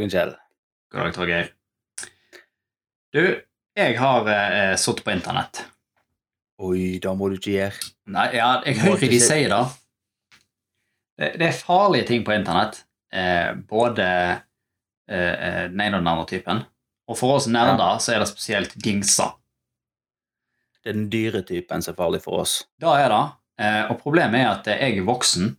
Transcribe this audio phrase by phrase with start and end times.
[0.00, 0.30] Dagen, Kjell.
[0.94, 1.48] God dag, Torgeir.
[3.12, 3.24] Du,
[3.76, 5.58] jeg har eh, sittet på internett.
[6.64, 7.88] Oi, da må du ikke gjøre.
[8.14, 9.58] Nei, ja, jeg hører ikke de sier det.
[11.20, 11.28] det.
[11.42, 12.78] Det er farlige ting på internett.
[13.12, 16.62] Eh, både eh, eh, den ene og den andre typen.
[17.12, 19.34] Og for oss nerder så er det spesielt dingser.
[20.80, 22.62] Det er den dyre typen som er farlig for oss.
[22.80, 23.20] Da er det.
[23.66, 25.52] Eh, og problemet er at jeg er voksen,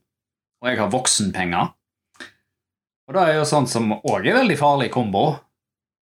[0.66, 1.76] og jeg har voksenpenger.
[3.11, 5.33] Og det er jo sånt som òg er veldig farlig kombo.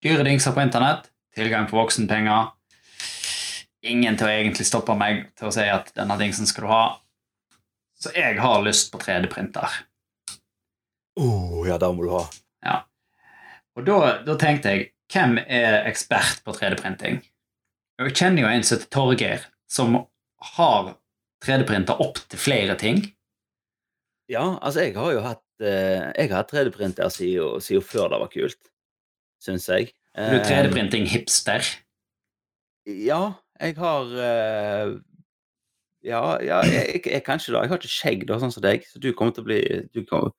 [0.06, 2.52] Dyre dingser på internett, tilgang på voksenpenger.
[3.90, 6.84] Ingen til å egentlig stoppe meg til å si at denne dingsen skal du ha.
[7.98, 9.80] Så jeg har lyst på 3D-printer.
[11.18, 11.26] Å,
[11.66, 12.22] ja, den må du ha.
[12.62, 12.78] Ja.
[13.74, 17.18] Og da, da tenkte jeg, hvem er ekspert på 3D-printing?
[17.98, 20.04] Jeg kjenner jo en som heter Torgeir, som
[20.54, 20.94] har
[21.42, 23.08] 3D-printer opp til flere ting.
[24.30, 28.30] Ja, altså, jeg har jo hatt Jeg har hatt 3D-printer siden, siden før det var
[28.32, 28.60] kult,
[29.42, 29.92] syns jeg.
[30.14, 31.64] Er du 3D-printing-hipster.
[32.86, 33.22] Ja,
[33.62, 34.94] jeg har eh,
[36.02, 37.60] Ja, ja jeg, jeg, kan ikke det.
[37.62, 39.60] Jeg har ikke skjegg, da, sånn som deg, så du kommer til å bli
[39.94, 40.34] du kommer,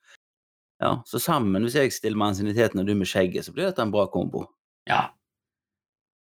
[0.84, 3.82] Ja, Så sammen, hvis jeg stiller med ansienniteten og du med skjegget, så blir dette
[3.82, 4.46] en bra kombo.
[4.90, 5.14] Ja.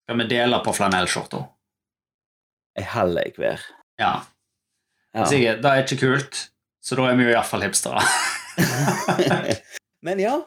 [0.08, 1.42] Skal vi dele på flanellskjorta?
[2.80, 3.62] Ei halv ei hver.
[4.00, 4.14] Ja.
[5.14, 5.28] Ja.
[5.30, 6.40] Sikkert, det er ikke kult,
[6.81, 8.02] så da er vi jo iallfall hipstere.
[10.06, 10.38] Men ja,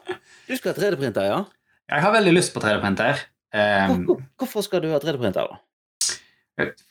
[0.47, 1.39] du skal ha 3D-printer, ja?
[1.87, 3.23] Jeg har veldig lyst på 3D-printer.
[3.55, 5.61] Um, hvor, hvorfor skal du ha 3D-printer, da?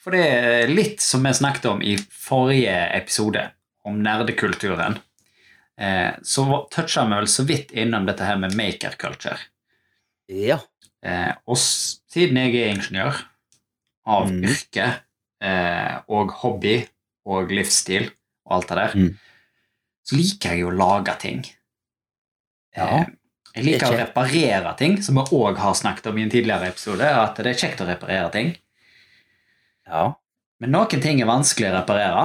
[0.02, 3.42] For det er litt som vi snakket om i forrige episode,
[3.86, 4.98] om nerdekulturen.
[5.76, 9.38] Eh, så toucha vi vel så vidt innom dette her med maker culture.
[10.32, 10.60] Ja.
[11.04, 13.18] Eh, og siden jeg er ingeniør
[14.06, 14.44] av mm.
[14.46, 14.86] yrke
[15.42, 16.78] eh, og hobby
[17.26, 18.08] og livsstil
[18.46, 19.14] og alt det der, Mhm.
[20.06, 21.42] Så liker jeg jo å lage ting.
[22.76, 22.86] Ja.
[23.00, 23.08] Eh,
[23.56, 26.68] jeg liker å er reparere ting, som vi òg har snakket om i en tidligere
[26.70, 27.08] episode.
[27.08, 28.54] at det er kjekt å reparere ting.
[29.86, 30.14] ja.
[30.60, 32.24] Men noen ting er vanskelig å reparere.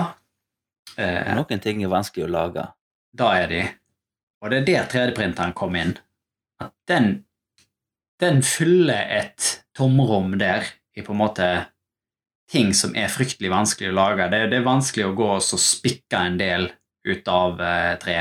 [0.98, 2.64] Eh, Noen ting er vanskelig å lage.
[3.14, 3.62] Da er de.
[4.42, 5.98] Og det er der 3D-printeren kom inn.
[6.64, 7.26] At den,
[8.24, 10.64] den fyller et tomrom der
[10.96, 11.50] i på en måte
[12.52, 14.30] ting som er fryktelig vanskelig å lage.
[14.32, 16.70] Det, det er vanskelig å gå og spikke en del
[17.08, 18.18] ut av eh, tre.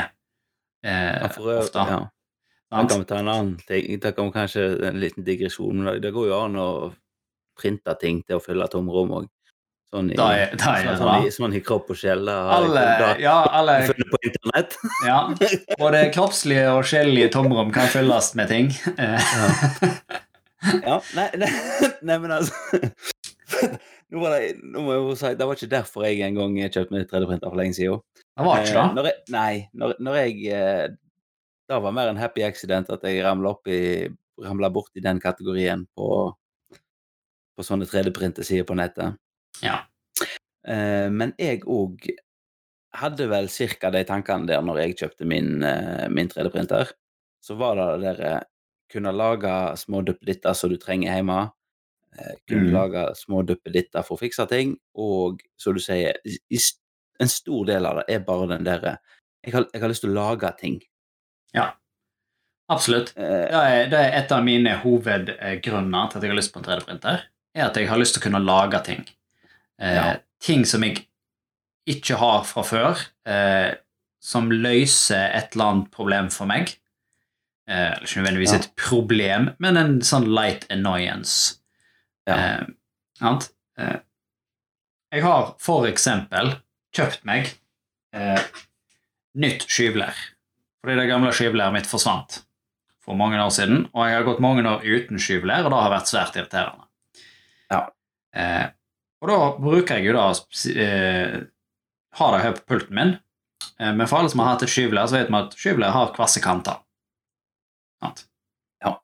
[0.85, 1.79] Eh, Ja, for ofte.
[1.79, 2.01] ja.
[2.71, 3.99] Da kan vi ta en annen ting.
[4.01, 5.83] Da kan vi kanskje en liten digresjon.
[5.85, 6.69] men Det, går jo an å
[7.61, 9.27] printe ting til å fylle tomrom òg.
[9.93, 12.29] Sånn, i- Da er- da er sånn, sånn, i, sånn i kropp og sjel.
[12.29, 14.77] Alle, ja, alle på internett.
[15.05, 15.35] ja,
[15.83, 18.71] Både kroppslige og sjelelige tomrom kan fylles med ting.
[18.97, 19.19] ja.
[20.87, 21.49] Ja, nei, nei,
[22.05, 22.53] nei, men altså
[24.13, 26.57] nå, var det, nå må jeg jo si, Det var ikke derfor jeg en gang
[26.69, 28.03] kjøpte meg 3D-printer for lenge siden.
[28.41, 28.95] Det var ikke Eh, det.
[28.97, 30.89] Når jeg, nei, når, når jeg eh,
[31.71, 34.09] Det var mer en happy accident at jeg ramla opp i
[34.41, 36.07] Ramla borti den kategorien på,
[37.55, 39.19] på sånne 3D-printersider på nettet.
[39.63, 39.83] Ja.
[40.65, 42.09] Eh, men jeg òg
[42.97, 45.61] hadde vel cirka de tankene der når jeg kjøpte min,
[46.11, 46.91] min 3D-printer.
[47.45, 48.41] Så var det det der eh,
[48.91, 51.43] kunne lage små duppeditter som du trenger hjemme.
[52.51, 52.75] Kunne Mm.
[52.75, 54.73] lage små duppeditter for å fikse ting.
[54.99, 56.59] Og som du sier, i, i
[57.21, 58.99] en stor del av det er bare den derre
[59.45, 60.81] jeg, har- jeg har lyst til å lage ting.
[61.55, 61.71] Ja,
[62.71, 63.13] Absolutt.
[63.17, 66.61] Eh, Det er, det er et av mine hovedgrunner til at jeg har lyst på
[66.61, 67.23] en 3D-printer.
[67.55, 69.05] er At jeg har lyst til å kunne lage ting.
[69.81, 70.17] Eh, Ja.
[70.41, 71.07] Ting som jeg
[71.89, 73.75] ikke har fra før, eh,
[74.21, 76.77] som løser et eller annet problem for meg.
[77.67, 78.59] Eh, eller ikke nødvendigvis Ja.
[78.59, 81.59] et problem, men en sånn light annoyance.
[82.29, 82.35] Ja.
[82.61, 82.67] Eh,
[83.19, 83.51] sant?
[83.79, 83.97] Eh,
[85.13, 86.61] jeg har for eksempel
[86.97, 87.51] kjøpt meg
[88.17, 88.43] eh,
[89.41, 90.17] nytt skyvlær.
[90.81, 92.41] Fordi det gamle skyvlæret mitt forsvant
[93.05, 95.95] for mange år siden, og jeg har gått mange år uten skyvlær, og det har
[95.95, 96.87] vært svært irriterende.
[97.73, 97.81] Ja.
[98.37, 98.67] Eh,
[99.21, 100.27] og da bruker jeg jo da
[100.73, 101.41] eh,
[102.21, 103.15] har det her på pulten min,
[103.81, 106.15] eh, men for alle som har hatt et skyvlær, så vet vi at skyvlær har
[106.17, 106.81] kvasse kanter.
[108.01, 108.25] Sant?
[108.85, 108.95] Ja.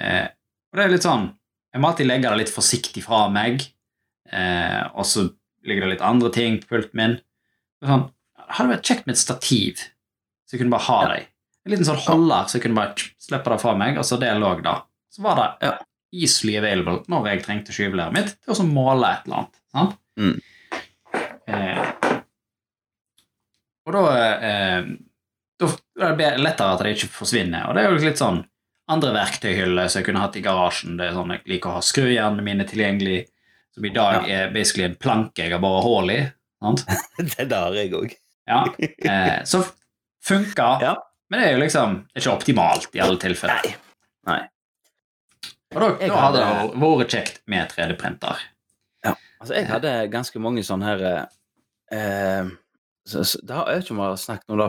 [0.00, 0.26] Eh,
[0.70, 1.26] og det er litt sånn
[1.70, 3.60] Jeg må alltid legge det litt forsiktig fra meg,
[4.32, 5.28] eh, og så
[5.66, 7.16] ligger det litt andre ting på pulten min.
[7.84, 8.06] Sånn,
[8.50, 9.82] hadde vært kjekt med et stativ,
[10.46, 11.08] så jeg kunne bare ha Ja.
[11.14, 11.26] det i.
[11.66, 14.32] En liten sånn holder, så jeg kunne bare slippe det fra meg, og så det
[14.40, 14.82] lå da.
[15.12, 15.78] Så var det Ja.
[16.12, 19.60] easily available når jeg trengte skyvelæret mitt til å måle et eller annet.
[19.72, 19.98] Sant?
[20.18, 20.40] Mm.
[21.46, 21.92] Eh,
[23.86, 24.02] og da,
[24.40, 24.84] eh,
[25.60, 25.70] da
[26.10, 27.68] er det lettere at det ikke forsvinner.
[27.68, 28.44] Og det er jo litt sånn
[28.90, 30.96] andre verktøyhyller som jeg kunne hatt i garasjen.
[30.98, 33.28] Det er sånn Jeg liker å ha skrujernene mine tilgjengelig,
[33.80, 36.20] som i dag er basically en planke jeg har bare hull i.
[36.60, 36.84] Sant?
[37.40, 38.14] det har jeg òg.
[38.50, 38.62] Ja.
[38.76, 39.62] Eh, så
[40.24, 40.70] funka.
[40.84, 40.94] Ja.
[41.30, 43.64] Men det er jo liksom ikke optimalt i alle tilfeller.
[43.64, 43.76] Nei.
[44.28, 44.40] Nei.
[45.70, 48.40] Og da, da hadde det vært kjekt med 3D-printer.
[49.40, 51.04] Altså, jeg hadde ganske mange sånne her
[51.96, 52.48] eh,
[53.08, 54.66] så, så, det har, Jeg ikke om jeg har snakket om det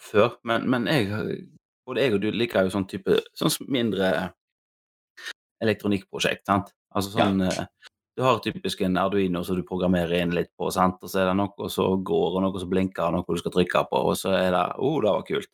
[0.00, 1.08] før, men, men jeg,
[1.88, 4.12] både jeg og du liker jo sånn type sånn mindre
[5.64, 6.70] elektronikkprosjekt, sant?
[6.94, 7.64] Altså sånn eh,
[8.16, 10.98] Du har typisk en Arduino som du programmerer inn litt på, sant?
[11.02, 13.54] og så er det noe som går, og noe som blinker, og noe du skal
[13.54, 15.52] trykke på, og så er det Å, oh, det var kult.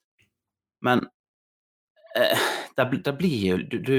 [0.87, 1.05] Men
[2.17, 2.47] eh,
[2.79, 3.99] det, det blir jo du, du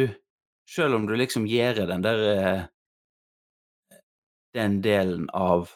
[0.68, 2.63] Selv om du liksom gjør den der eh,
[4.57, 5.69] den delen av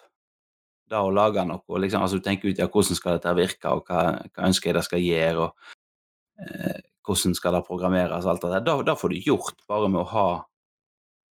[0.91, 3.87] det å lage noe, liksom, altså du tenker ut ja, hvordan skal dette virke, og
[3.87, 8.51] hva, hva ønsker jeg det skal gjøre, og eh, hvordan skal det programmeres, alt det
[8.57, 8.83] der.
[8.89, 10.27] Da får du gjort bare med å ha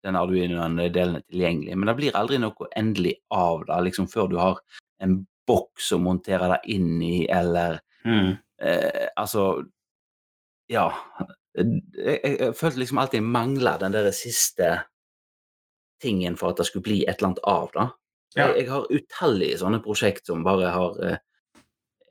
[0.08, 4.30] den Arduinoen de delene tilgjengelig, men det blir aldri noe endelig av det, liksom før
[4.32, 4.62] du har
[5.04, 8.38] en boks å montere det inn i, eller Mm.
[8.64, 9.66] eh, altså
[10.70, 10.90] Ja.
[11.58, 14.68] Jeg, jeg, jeg følte liksom alltid jeg mangla den der siste
[16.02, 17.86] tingen for at det skulle bli et eller annet av det.
[18.38, 18.48] Ja.
[18.48, 21.18] Jeg, jeg har utallige sånne prosjekt som bare har eh,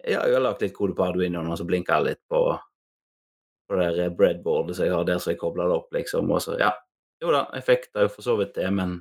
[0.07, 2.43] Ja, jeg har lagt litt kode på Arduinoen, og så blinker jeg litt på
[3.67, 6.39] på det der breadboardet som jeg har der som jeg kobler det opp, liksom, og
[6.45, 6.73] så Ja.
[7.23, 8.99] Jo da, jeg fikk det jo for så vidt det, men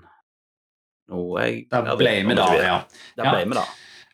[1.12, 2.78] nå er jeg Det ble med da, ja.
[3.20, 3.32] Ja.
[3.34, 3.66] ble med da.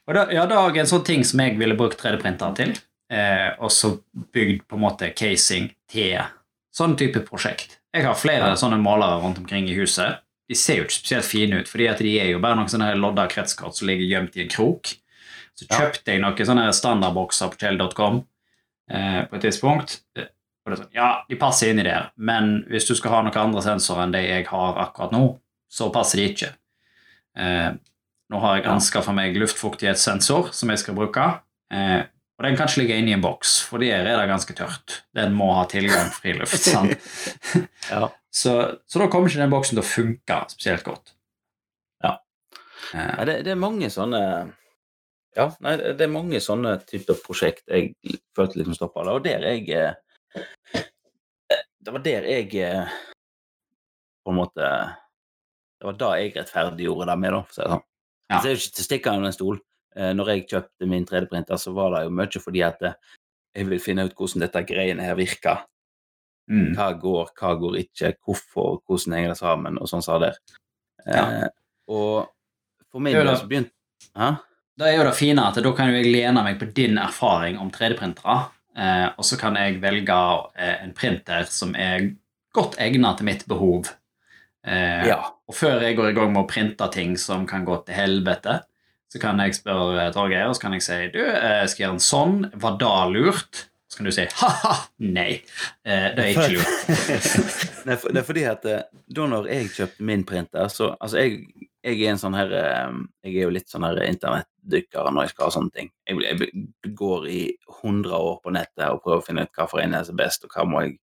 [0.09, 2.74] Og da, ja, er en sånn ting som jeg ville brukt 3D-printer til.
[3.12, 3.94] Eh, og så
[4.33, 6.18] bygd på en måte casing til
[6.74, 7.77] sånn type prosjekt.
[7.94, 8.56] Jeg har flere Ja.
[8.56, 10.19] sånne malere rundt omkring i huset.
[10.50, 12.95] De ser jo ikke spesielt fine ut, fordi at de er jo bare noen sånne
[12.97, 14.95] lodda kretskort som ligger gjemt i en krok.
[15.56, 15.77] Så Ja.
[15.77, 18.25] kjøpte jeg noen sånne standardbokser på Kjell.com
[18.89, 20.01] eh, på et tidspunkt.
[20.68, 23.63] Det sånn, ja, de passer inn i det, men hvis du skal ha noen andre
[23.66, 25.24] sensorer enn de jeg har akkurat nå,
[25.72, 26.52] så passer de ikke.
[27.42, 27.72] Eh,
[28.31, 31.24] nå har jeg anskaffa meg luftfuktighetssensor som jeg skal bruke.
[31.74, 32.02] Eh,
[32.38, 35.02] og den kan ikke ligge inne i en boks, for der er det ganske tørt.
[35.18, 36.72] Den må ha tilgang til friluft.
[37.92, 38.07] Ja.
[38.31, 38.54] Så,
[38.88, 41.12] så da kommer ikke den boksen til å funke spesielt godt.
[42.06, 42.14] Ja.
[42.94, 44.22] Eh, Nei, det, det er mange sånne
[45.36, 47.94] Ja, nei, det det er mange sånne typer prosjekt jeg
[48.36, 49.04] følte liksom stoppa.
[49.12, 49.94] Og der jeg eh,
[51.81, 52.92] Det var der jeg eh,
[54.22, 54.68] på en måte
[55.81, 57.86] Det var da jeg rettferdiggjorde det med, da, for å si det sånn.
[58.31, 58.38] Ja.
[58.38, 59.57] Så det er jo ikke til å stikke under en stol.
[59.95, 62.94] Eh, Når jeg kjøpte min 3D-printer, så var det jo mye fordi at eh,
[63.57, 65.66] jeg vil finne ut hvordan dette greiene her virker.
[66.51, 70.38] mm, Hva går, hva går ikke, hvorfor, hvordan henger det sammen, og sånn sa der.
[71.04, 71.25] Ja.
[71.25, 71.50] Eh,
[71.92, 72.30] og
[72.92, 73.74] for min del så begynte
[74.18, 74.30] Hæ?
[74.80, 77.69] Da er jo det fine at da kan jeg lene meg på din erfaring om
[77.74, 78.38] 3D-printere,
[78.77, 80.18] eh, og så kan jeg velge
[80.56, 82.12] eh, en printer som er
[82.56, 83.91] godt egnet til mitt behov.
[84.68, 85.21] Eh, Ja.
[85.51, 88.62] Og før jeg går i gang med å printe ting som kan gå til helvete,
[89.12, 92.06] så kan jeg spørre Torgeir, og så kan jeg si du, jeg skal gjøre en
[92.06, 93.65] sånn, var det lurt?
[93.91, 95.41] Så kan du si ha-ha, nei,
[95.83, 96.85] eh, det er ikke lurt.
[98.13, 101.98] Det er fordi at eh, da når jeg kjøpte min printer, så Altså, jeg, jeg
[102.04, 105.48] er en sånn her eh, Jeg er jo litt sånn her internettdykker når jeg skal
[105.48, 105.92] ha sånne ting.
[106.07, 107.42] Jeg, jeg går i
[107.81, 110.45] 100 år på nettet og prøver å finne ut hva for en er som best,
[110.45, 110.98] og hva må jeg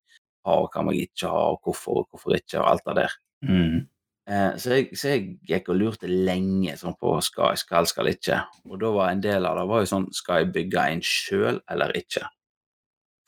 [0.46, 2.96] ha, og hva må jeg ikke ha, og hvorfor og hvorfor ikke, og alt det
[3.00, 3.16] der.
[3.48, 3.78] Mm.
[4.28, 8.12] Eh, så, jeg, så jeg gikk og lurte lenge sånn på skal jeg, skal, skal
[8.12, 8.42] ikke.
[8.68, 11.60] Og da var en del av det var jo sånn Skal jeg bygge en sjøl
[11.72, 12.26] eller ikke?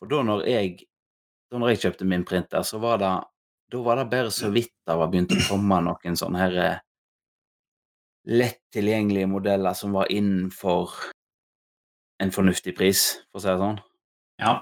[0.00, 0.76] For da når jeg
[1.50, 3.14] da når jeg kjøpte min printer, så var det
[3.70, 6.78] da var det bare så vidt det var begynt å komme noen sånne her eh,
[8.28, 10.90] lett tilgjengelige modeller som var innenfor
[12.20, 13.78] en fornuftig pris, for å si det sånn.
[14.40, 14.52] Ja.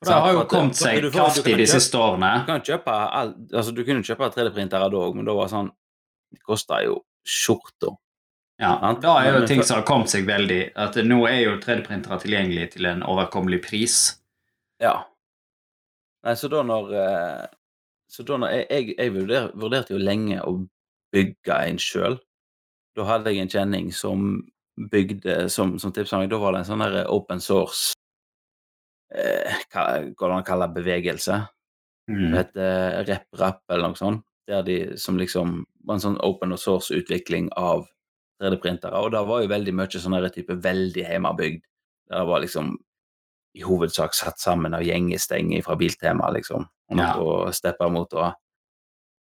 [0.00, 2.30] For det har jo kommet seg kraftig de siste årene.
[2.42, 5.70] Du kan kjøpe altså du kunne kjøpe 3D-printere da òg, men da var det sånn
[6.30, 7.92] Det kosta jo skjorta.
[8.60, 9.00] Ja, Sant?
[9.02, 12.74] da er jo ting som har kommet seg veldig At nå er jo 3D-printere tilgjengelig
[12.74, 13.96] til en overkommelig pris.
[14.82, 14.94] Ja.
[16.26, 17.46] Nei, så da når eh,
[18.10, 20.58] Så da når jeg, jeg, jeg vurder, vurderte jo lenge å
[21.14, 22.18] bygge en sjøl.
[23.00, 24.26] Da hadde jeg en kjenning som
[24.92, 26.26] bygde Som, som tipsang.
[26.30, 27.94] Da var det en sånn der open source
[29.12, 31.40] eh, Hva går det an å kalle bevegelse?
[31.40, 31.56] Bevegelse?
[32.10, 32.32] Det Mm.
[32.34, 34.24] heter RepRap eller noe sånt.
[34.48, 37.84] Der de som liksom var en sånn open source-utvikling av
[38.42, 38.98] 3D-printere.
[38.98, 41.62] Og det var jo veldig mye sånn type veldig hjemmebygd.
[42.10, 42.72] Der det var liksom
[43.54, 46.66] i hovedsak satt sammen av gjengestenger fra Biltema, liksom.
[46.90, 47.14] Og Ja.
[47.14, 48.34] noe steppermotorer.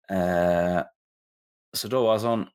[0.09, 0.83] Eh,
[1.77, 2.49] så da var det sånn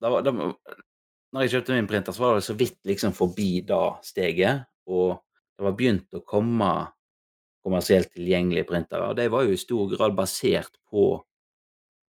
[0.00, 3.60] da var, da, Når jeg kjøpte min printer, så var det så vidt liksom forbi
[3.68, 4.62] det steget.
[4.88, 5.18] Og
[5.58, 6.70] det var begynt å komme
[7.64, 9.10] kommersielt tilgjengelige printere.
[9.10, 11.18] Og de var jo i stor grad basert på,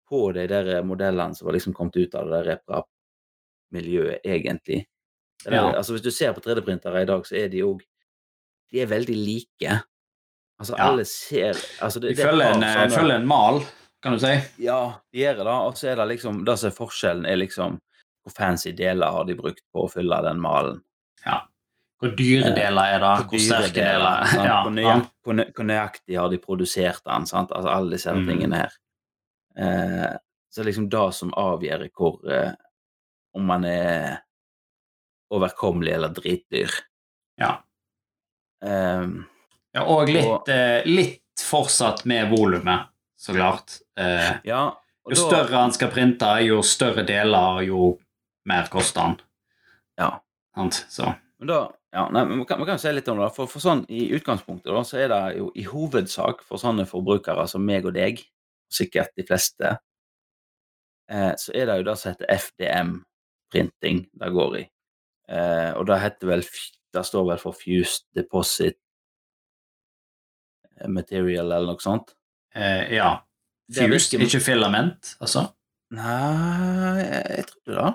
[0.10, 4.82] på de der modellene som var liksom kommet ut av det der RepRap-miljøet, egentlig.
[5.46, 5.64] Der, Ja.
[5.78, 7.82] Altså Hvis du ser på 3D-printere i dag, så er de òg
[8.74, 9.82] De er veldig like.
[10.60, 10.90] Altså, Ja.
[10.90, 13.62] alle ser altså, det, De følger en, eh, sånne- en mal,
[14.06, 14.32] kan du si.
[14.62, 14.78] Ja,
[15.12, 17.80] de gjør det, og så er det liksom Det som er forskjellen, er liksom
[18.26, 20.80] hvor fancy deler har de brukt på å fylle den malen.
[22.02, 23.10] Hvor dyre deler er det?
[23.24, 24.46] Hvor Hvor sterke deler, deler?
[24.46, 24.76] Ja, Hvor, ja.
[24.76, 27.26] nøyaktig, hvor, nø- hvor nøyaktig har de produsert den?
[27.30, 27.52] Sant?
[27.56, 28.26] Altså alle disse Mm.
[28.28, 28.74] tingene her.
[29.58, 30.18] Eh,
[30.52, 32.52] så det er liksom det som avgjør hvor eh,
[33.34, 34.20] om man er
[35.32, 36.70] overkommelig eller dritdyr.
[37.40, 37.54] ja.
[38.64, 39.26] Ehm,
[39.74, 42.88] ja og litt, Og- eh, litt fortsatt med volumet,
[43.26, 43.80] så klart.
[43.98, 44.64] Eh, ja,
[45.10, 47.96] jo da- større han skal printe, jo større deler, jo
[48.46, 49.16] mer koster han.
[49.98, 50.12] Ja.
[50.56, 50.86] Sant?
[50.90, 51.58] Så Men da,
[51.92, 53.28] ja, nei, men man kan, man kan jo si litt om det.
[53.36, 57.44] For, for sånn I utgangspunktet da, så er det jo i hovedsak for sånne forbrukere
[57.52, 58.22] som meg og deg,
[58.72, 59.74] sikkert de fleste,
[61.12, 64.64] eh, så er det jo det som heter FDM-printing det går i.
[65.28, 66.44] Eh, og det heter vel
[66.96, 68.78] Det står vel for Fused Deposit
[70.88, 72.14] Material eller noe sånt.
[72.56, 73.12] Eh, ja.
[73.74, 75.48] Fused, ikke filament, altså.
[75.92, 77.94] Nei, jeg trodde det.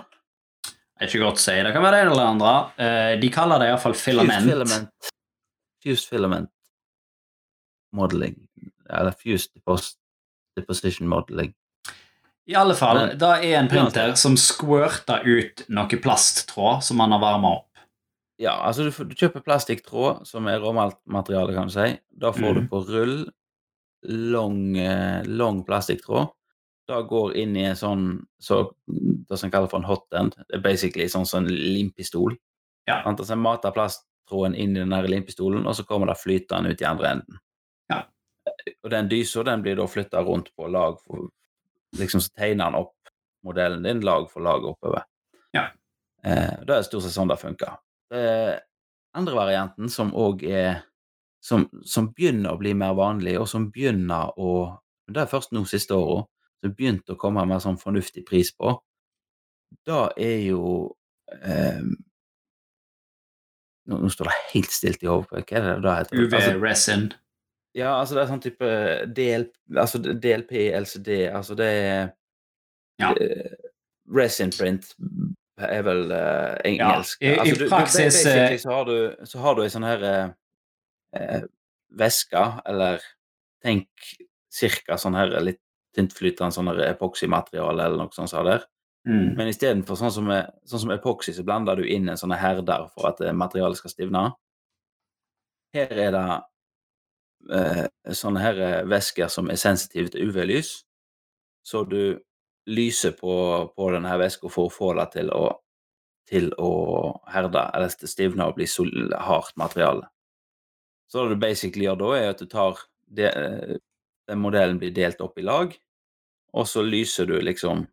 [1.00, 1.54] Det er ikke godt å si.
[1.64, 2.54] Det kan være det ene eller det andre.
[2.84, 4.44] Eh, de kaller det iallfall filament.
[4.44, 5.12] Fused filament.
[5.84, 6.50] Fused filament
[7.96, 8.36] modeling.
[8.90, 9.50] Eller fused
[10.56, 11.54] deposition modeling.
[12.50, 17.12] I alle fall, Men- det er en printer som squirter ut noe plasttråd som man
[17.12, 17.66] har varma opp.
[18.40, 21.98] Ja, altså du, du kjøper plastikktråd, som er råmateriale, kan du si.
[22.10, 22.68] Da får du Mhm.
[22.68, 23.30] på rull
[24.02, 26.28] lang, eh, lang plastikktråd.
[26.88, 28.06] Da går inn i en sånn
[28.42, 30.34] så, det som kalles for en hotend.
[30.48, 32.34] Det er basically sånn som en limpistol.
[32.88, 33.02] Ja.
[33.04, 36.80] Så Altså, mater plasttråden inn i den der limpistolen, og så kommer det flytende ut
[36.82, 37.38] i andre enden.
[37.90, 38.02] Ja.
[38.82, 41.28] Og den dysa den blir da flytta rundt på lag for
[41.98, 42.94] Liksom så tegner den opp
[43.42, 45.02] modellen din lag for lag oppover.
[45.50, 45.64] Ja.
[46.22, 47.80] Eh, det er stort sett sånn det funker.
[48.10, 48.60] Den
[49.18, 50.84] andre varianten, som òg er
[51.40, 54.76] som, som begynner å bli mer vanlig, og som begynner å
[55.10, 56.26] Det er først nå siste året
[56.62, 58.76] som begynte å komme mer sånn fornuftig pris på.
[59.86, 60.94] Da er jo
[61.42, 61.80] eh,
[63.90, 65.42] nå, nå står det helt stilt i hodet.
[65.48, 66.22] Hva er det det heter?
[66.28, 67.08] Altså, UV-resin.
[67.74, 68.70] ja, altså det er sånn type
[69.16, 69.48] DL,
[69.82, 72.12] altså DLP, LCD, altså det er
[73.00, 73.14] Ja.
[73.16, 73.56] eh,
[74.14, 74.92] Resin print
[75.60, 77.20] er vel uh, engelsk.
[77.22, 79.86] i- i altså, du- i praksis, du, så har du, så har du en sånn
[79.86, 80.04] her
[81.16, 81.46] eh,
[81.98, 83.02] væske, eller
[83.62, 83.88] tenk
[84.50, 85.60] cirka sånn her litt
[85.96, 88.66] tyntflytende sånn epoksymateriale eller noe sånt Så der.
[89.08, 89.32] Mm.
[89.38, 90.28] Men istedenfor sånn som,
[90.68, 93.94] sånn som epoksy, så blander du inn en sånn herder for at eh, materialet skal
[93.94, 94.26] stivne.
[95.74, 96.24] Her er det
[97.56, 97.86] eh,
[98.16, 100.74] sånne her eh, væsker som er sensitive til UV-lys,
[101.64, 102.20] så du
[102.70, 103.32] lyser på,
[103.72, 105.46] på denne væska for å få det til å,
[106.28, 106.70] til å
[107.32, 110.10] herde, eller stivne og bli sol, hardt materiale.
[111.10, 112.78] Så det du basically gjør da, er at du tar
[113.10, 113.76] det, eh,
[114.30, 115.72] den modellen blir delt opp i lag,
[116.54, 117.86] og så lyser du liksom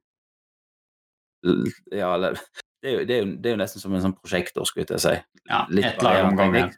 [1.91, 2.31] Ja, eller
[2.81, 4.86] det er, jo, det, er jo, det er jo nesten som en sånn prosjektor, skulle
[4.86, 5.15] jeg til å si.
[5.50, 6.74] Ja, Litt ett lag om gangen.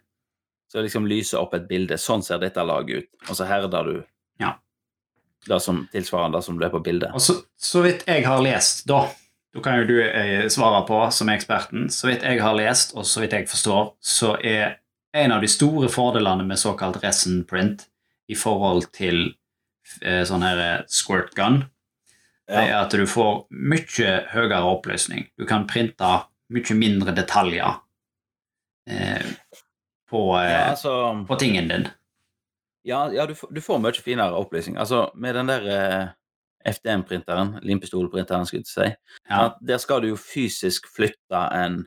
[0.70, 1.96] Så liksom lyser opp et bilde.
[1.98, 3.08] Sånn ser dette laget ut.
[3.28, 3.94] Og så herder du
[4.40, 4.52] Ja.
[5.48, 7.10] det som tilsvarende det som du er på bildet.
[7.16, 9.08] Og så, så vidt jeg har lest, da
[9.52, 11.88] Da kan jo du eh, svare på som eksperten.
[11.90, 14.76] Så vidt jeg har lest, og så vidt jeg forstår, så er
[15.12, 17.86] en av de store fordelene med såkalt resin print
[18.30, 19.32] i forhold til
[20.02, 21.64] eh, sånn her eh, squirt gun,
[22.50, 22.60] ja.
[22.62, 25.26] er at du får mye høyere oppløsning.
[25.38, 26.12] Du kan printe
[26.50, 27.80] mye mindre detaljer
[28.90, 29.26] eh,
[30.10, 30.94] på, eh, Ja, altså
[31.28, 31.88] på tingen din.
[32.86, 34.78] Ja, ja du, får- du får mye finere opplysning.
[34.80, 36.08] Altså, med den der eh,
[36.70, 39.36] FDM-printeren, limpistolprinteren, skulle jeg si,
[39.66, 41.86] der skal du jo fysisk flytte en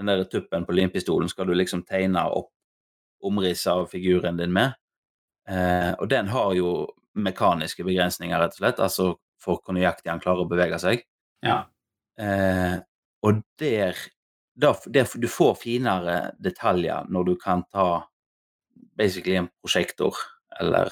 [0.00, 2.48] Den der tuppen på limpistolen skal du liksom tegne opp
[3.22, 4.72] omriss av figuren din med.
[5.48, 6.70] Eh, og den har jo
[7.18, 9.08] mekaniske begrensninger, rett og slett, altså
[9.40, 11.04] for hvor nøyaktig han klarer å bevege seg.
[11.46, 11.64] ja.
[12.20, 12.78] Eh,
[13.22, 13.96] og der,
[14.56, 18.06] der, der Du får finere detaljer når du kan ta
[18.96, 20.16] basically en prosjektor,
[20.60, 20.88] eller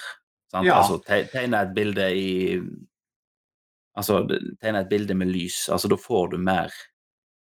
[0.50, 0.66] sant?
[0.66, 0.78] Ja.
[0.80, 2.60] Altså te, tegne et bilde i
[3.98, 4.20] Altså
[4.62, 5.68] tegne et bilde med lys.
[5.74, 6.72] Altså da får du mer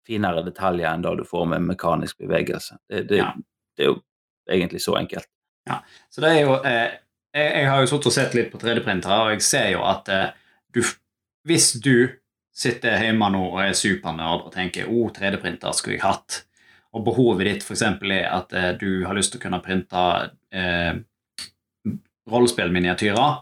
[0.08, 2.78] finere detaljer enn det du får med mekanisk bevegelse.
[2.90, 3.32] Det, det, Ja.
[3.78, 4.00] det er jo
[4.50, 5.28] egentlig så enkelt.
[6.10, 6.96] Så det er jo eh,
[7.34, 10.10] jeg, jeg har jo sittet og sett litt på 3D-printere, og jeg ser jo at
[10.12, 10.32] eh,
[10.74, 10.82] du,
[11.48, 12.10] hvis du
[12.52, 16.42] sitter hjemme nå og er supernerd og tenker å, 3D-printer skulle jeg hatt,
[16.92, 17.86] og behovet ditt f.eks.
[17.88, 20.02] er at eh, du har lyst til å kunne printe
[20.52, 20.98] eh,
[22.32, 23.38] rollespillminiatyrer,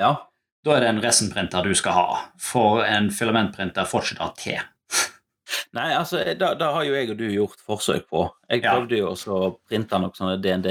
[0.00, 0.28] Ja.
[0.64, 2.18] da er det en resin-printer du skal ha.
[2.40, 4.60] For en filamentprinter får ikke det til.
[5.76, 8.26] Nei, altså, da, da har jo jeg og du gjort forsøk på.
[8.50, 10.68] Jeg prøvde jo også å printe noen sånne DND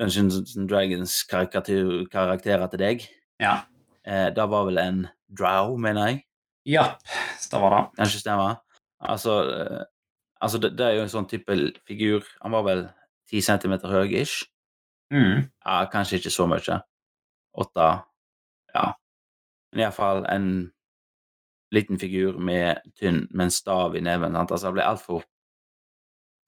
[0.00, 3.06] Dungeons and Dragons-karakterer til deg.
[3.42, 3.60] Ja.
[4.06, 6.24] Eh, det var vel en drow, mener jeg.
[6.66, 6.94] Ja,
[7.50, 7.82] det var det.
[8.00, 8.58] Kanskje stemmer.
[9.04, 9.84] Altså, eh,
[10.40, 12.26] altså det, det er jo en sånn type figur.
[12.42, 12.84] Han var vel
[13.30, 14.44] 10 centimeter høy ish.
[15.12, 15.46] Mm.
[15.46, 16.80] Ja, kanskje ikke så mye.
[17.54, 17.88] Åtte
[18.74, 18.92] Ja.
[19.72, 20.48] Men iallfall en
[21.74, 24.32] liten figur med tynn, med en stav i neven.
[24.38, 24.50] Sant?
[24.54, 25.24] Altså, det ble altfor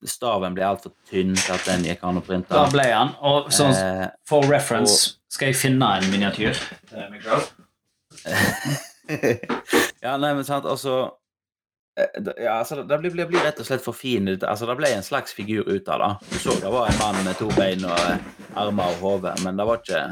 [0.07, 2.53] Staven ble altfor tynn til at den gikk an å printe.
[2.53, 3.15] Da ble han.
[3.27, 6.53] Og sånn, Eh, for reference skal jeg finne en miniatyr.
[6.91, 7.49] til meg selv.
[10.03, 10.97] ja, nei, men sant, altså
[11.99, 14.29] eh, det- ja, altså, det blir, blir rett og slett for fin.
[14.37, 16.13] Altså, det ble en slags figur ut av det.
[16.31, 18.19] Du så det var en mann med to bein og eh,
[18.57, 20.05] armer og hode, men det var ikke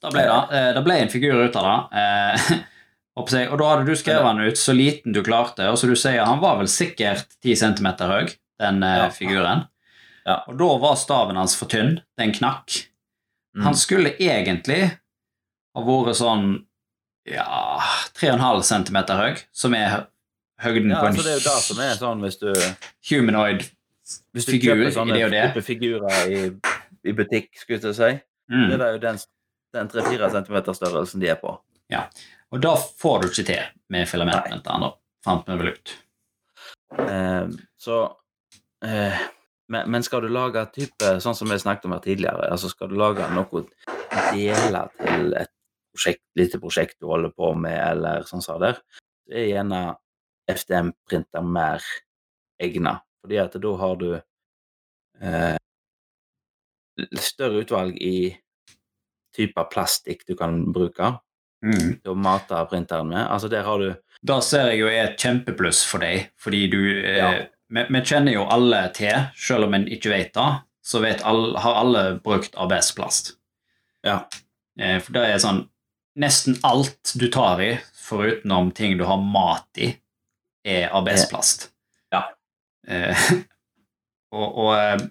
[0.00, 0.42] Da ble det.
[0.54, 2.64] Eh, Det ble en figur ut av det.
[3.18, 5.66] Og da hadde du skrevet han ut så liten du klarte.
[5.72, 8.30] Og som du sier, han var vel sikkert 10 cm høy,
[8.62, 9.10] den eh, Ja.
[9.14, 9.66] figuren.
[10.28, 10.42] Ja.
[10.46, 12.00] Og da var staven hans for tynn.
[12.20, 12.84] Den knakk.
[13.56, 13.64] Mm.
[13.64, 14.82] Han skulle egentlig
[15.74, 16.46] ha vært sånn
[17.28, 17.80] ja,
[18.18, 20.06] 3,5 cm høy, som er
[20.62, 22.48] høgden Ja, på en altså, det er jo det som er sånn hvis du
[23.10, 23.66] humanoid
[24.32, 25.42] Hvis du Figur kjøper i det og det.
[25.52, 26.38] type figurer i,
[27.04, 28.10] i butikk, skulle jeg si,
[28.48, 28.68] mm.
[28.70, 29.20] det er jo den,
[29.76, 31.52] den 3-4 cm størrelsen de er på.
[32.54, 34.92] Og da får du ikke til med filamentprinteren, da.
[35.24, 35.92] Fant vi vel ut.
[37.04, 37.98] Eh, så
[38.84, 39.26] eh,
[39.68, 42.88] men, men skal du lage type sånn som vi snakket om her tidligere, altså skal
[42.88, 43.64] du lage noe
[44.32, 45.52] deler til et
[45.92, 48.74] prosjekt, lite prosjekt du holder på med, eller sånn som det,
[49.26, 49.82] så er gjerne
[50.48, 51.84] FDM-printer mer
[52.62, 53.04] egnet.
[53.20, 55.56] Fordi at da har du eh,
[57.20, 58.30] større utvalg i
[59.36, 61.12] typer plastikk du kan bruke
[61.64, 61.96] Mm.
[62.06, 63.24] å mate printeren med.
[63.26, 63.88] Altså der har du
[64.22, 67.30] Da ser jeg jo er et kjempepluss for deg, fordi du eh, Ja.
[67.70, 70.48] vi, vi kjenner jo alle til, selv om en ikke vet det,
[70.82, 73.36] så vet alle, har alle brukt ABS-plast.
[74.06, 74.24] Ja.
[74.78, 75.66] Eh, for det er sånn
[76.18, 79.92] Nesten alt du tar i, forutenom ting du har mat i,
[80.66, 81.68] er ABS-plast.
[82.10, 82.24] Ja.
[82.88, 83.14] Eh,
[84.34, 85.04] og, og eh,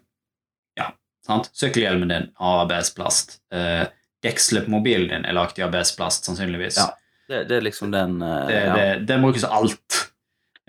[0.81, 0.89] ja,
[1.23, 1.47] sant?
[1.55, 3.37] Sykkelhjelmen din har ABS-plast.
[3.55, 3.85] Eh,
[4.23, 6.79] Dekselet på mobilen din er lagt i ABS-plast, sannsynligvis.
[6.81, 6.89] Ja.
[7.27, 8.75] Det, det er liksom den uh, Det, ja.
[8.75, 10.07] det, den brukes alt.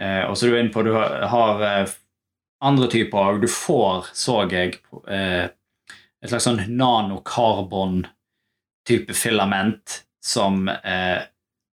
[0.01, 1.89] Eh, og så er du inne på du har, har eh,
[2.65, 3.41] andre typer òg.
[3.43, 4.75] Du får, så jeg,
[5.11, 5.45] eh,
[6.23, 11.19] et slags sånn nanokarbon-type filament som eh,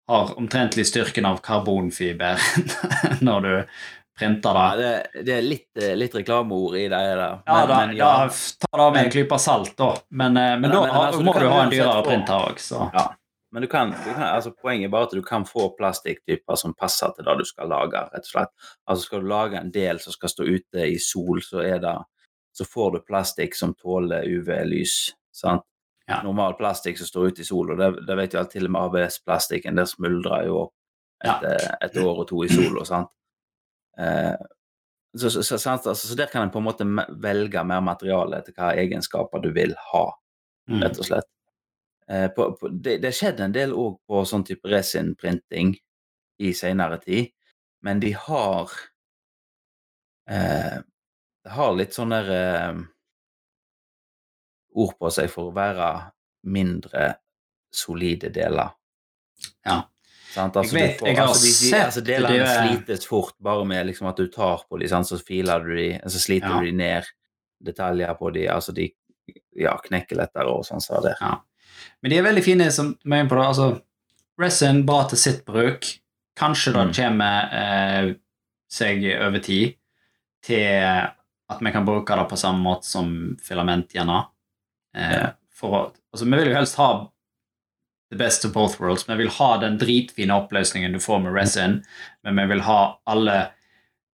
[0.09, 2.39] har omtrentlig styrken av karbonfiber
[3.27, 3.65] når du
[4.19, 4.93] printer Ja, det.
[5.15, 7.23] det, det er litt, eh, litt reklameord i det der.
[7.47, 8.13] Ja, da, men ja.
[8.29, 9.91] da ta det med en klype salt, da.
[10.11, 12.59] Men, eh, men, Men- da men altså, må du, du ha en dyrere printer òg,
[12.63, 13.09] så Ja.
[13.55, 16.73] Men du kan, du kan, altså poenget er bare at du kan få plastikktyper som
[16.75, 18.01] passer til det du skal lage.
[18.11, 18.51] rett og slett.
[18.91, 21.93] Altså Skal du lage en del som skal stå ute i sol, så, er det,
[22.53, 25.13] så får du plastikk som tåler UV-lys.
[25.33, 25.63] sant?
[26.09, 26.19] Ja.
[26.23, 28.71] Normal plastikk som står ute i sol, og det, det vet jo alt til og
[28.75, 30.73] med ABS-plastikken, der smuldrer jo opp
[31.25, 31.37] Ja.
[31.39, 33.07] etter et år og to i sola.
[33.99, 34.35] Eh,
[35.19, 36.87] så, så, så, altså, så der kan en på en måte
[37.23, 40.07] velge mer materiale etter hva egenskaper du vil ha
[40.71, 40.81] mm.
[40.83, 41.31] rett og slett.
[42.09, 45.73] Eh, på, på, det, det skjedde en del òg på sånn type resin-printing
[46.43, 47.31] i seinere tid,
[47.87, 48.73] men de har
[50.31, 50.83] eh,
[51.45, 52.77] Det har litt sånne eh,
[54.81, 55.89] ord på seg for å være
[56.49, 57.11] mindre
[57.75, 58.73] solide deler.
[59.67, 59.83] Ja.
[60.35, 60.57] Sant?
[60.57, 62.49] Altså, Jeg vet, får, jeg har altså, de, sett altså, delene det-
[62.87, 66.19] slites fort bare med liksom, at du tar på dem, så filer du dem, så
[66.19, 66.61] sliter Ja.
[66.61, 67.05] du dem ned
[67.63, 68.49] detaljer på dem.
[68.55, 68.91] Altså, de
[69.57, 71.15] ja, knekker lettere og sånn Så det.
[72.03, 73.47] Men de er veldig fine som vi er på det.
[73.47, 73.81] Altså,
[74.39, 75.87] resin bra til sitt bruk.
[76.37, 76.93] Kanskje det Mm.
[76.95, 78.15] kommer eh,
[78.69, 79.75] seg over tid
[80.43, 80.83] til
[81.51, 84.27] at vi kan bruke det på samme måte som filament gjerne.
[84.97, 85.31] Eh, Ja.
[85.55, 87.09] for altså, vi vil jo helst ha
[88.11, 89.09] the best of both worlds.
[89.09, 91.79] Vi vil ha den dritfine oppløsningen du får med resin,
[92.23, 92.79] men vi vil ha
[93.11, 93.39] alle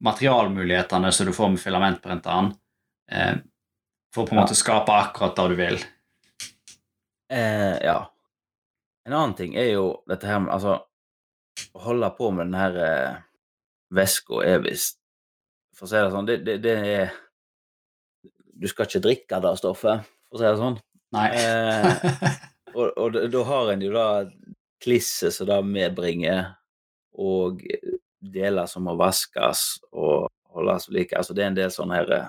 [0.05, 2.53] materialmulighetene som du får med filamentprinteren,
[3.12, 3.35] eh,
[4.14, 4.44] for på en Ja.
[4.44, 5.79] måte skape akkurat det du vil.
[7.31, 8.11] Eh, ja.
[9.07, 10.81] En annen ting er jo dette her med Altså,
[11.74, 13.16] å holde på med den her eh,
[13.94, 14.98] veska er visst
[15.76, 17.12] For å si det sånn, det, det, det er
[18.61, 20.81] Du skal ikke drikke det stoffet, for å si det sånn.
[21.12, 21.29] Nei.
[21.35, 22.35] Eh,
[22.74, 24.06] Og, og da- da har en jo da
[24.83, 26.54] klisset som det medbringer,
[27.20, 27.61] og
[28.20, 31.16] deler som må vaskes og holdes ved like.
[31.18, 32.28] Altså, det er en del sånne her eh,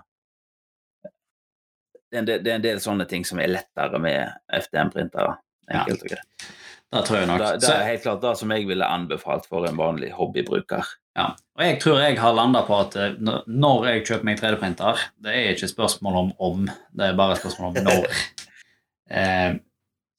[2.12, 5.38] det er, del, det er en del sånne ting som er lettere med FDM-printere.
[5.72, 5.86] Ja.
[5.86, 6.50] Enkelt og greit.
[6.92, 7.40] Det tror jeg nok.
[7.40, 10.90] Det, det er helt klart det som jeg ville anbefalt for en vanlig hobbybruker.
[11.16, 13.16] Ja, og jeg tror jeg har landa på at eh,
[13.48, 16.68] når jeg kjøper meg 3D-printer, det er ikke spørsmål om om,
[17.00, 18.20] det er bare spørsmål om når,
[19.22, 19.56] eh,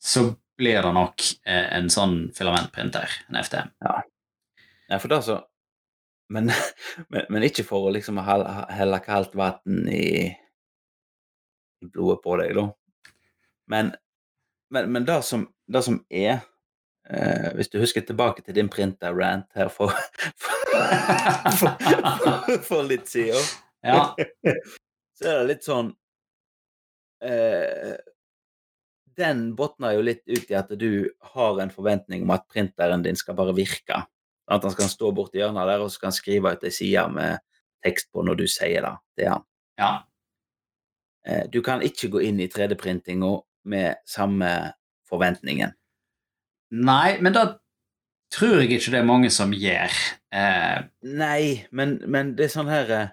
[0.03, 3.73] så blir det nok eh, en sånn filamentprinter, en FTM.
[3.83, 5.39] Ja, for det så
[6.33, 6.51] men,
[7.09, 10.31] men, men ikke for å liksom helle kaldt vann i,
[11.83, 12.69] i blodet på deg, da.
[13.73, 13.93] Men,
[14.73, 16.41] men, men det, som, det som er
[17.09, 19.95] eh, Hvis du husker tilbake til din printer-rant her for,
[20.43, 20.57] for,
[21.61, 23.53] for, for litt siden,
[23.87, 24.13] Ja,
[25.19, 25.93] så er det litt sånn
[27.23, 27.95] eh,
[29.19, 33.17] Den botner jo litt ut i at du har en forventning om at printeren din
[33.19, 34.03] skal bare virke.
[34.49, 37.05] At han skal stå borti hjørnet der, og så kan han skrive ut ei side
[37.15, 37.39] med
[37.85, 39.45] tekst på når du sier det til han.
[39.79, 39.93] ja,
[41.27, 44.73] Eh, Du kan ikke gå inn i 3D-printinga med samme
[45.09, 45.71] forventningen.
[46.73, 47.45] Nei, men da
[48.33, 49.93] tror jeg ikke det er mange som gjør.
[50.35, 53.13] Eh, Nei, men, men det er sånn her eh,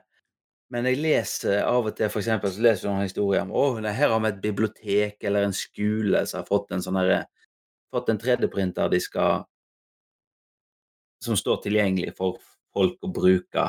[0.70, 3.94] Men jeg leser av og til, for eksempel, så leser jeg noen historier om nei,
[3.98, 7.00] her har vi et bibliotek eller en skole som har fått en sånn
[7.90, 9.48] Fått en 3D-printer de skal
[11.26, 12.38] Som står tilgjengelig for
[12.74, 13.64] folk å bruke.